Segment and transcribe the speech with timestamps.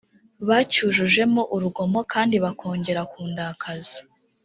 [0.47, 3.99] bacyujujemo urugomo kandi bakongera kundakaza